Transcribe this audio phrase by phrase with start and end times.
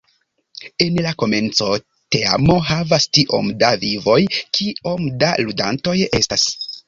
[0.85, 1.67] En la komenco
[2.15, 4.17] teamo havas tiom da "vivoj",
[4.59, 6.47] kiom da ludantoj estas.